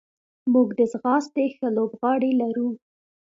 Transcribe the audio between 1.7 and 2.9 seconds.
لوبغاړي لرو.